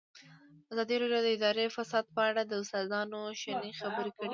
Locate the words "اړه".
2.29-2.41